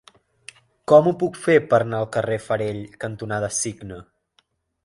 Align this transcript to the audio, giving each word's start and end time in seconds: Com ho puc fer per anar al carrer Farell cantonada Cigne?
Com 0.91 1.09
ho 1.09 1.13
puc 1.25 1.37
fer 1.43 1.57
per 1.73 1.81
anar 1.87 1.99
al 1.99 2.09
carrer 2.17 2.39
Farell 2.47 2.83
cantonada 3.07 3.55
Cigne? 3.63 4.01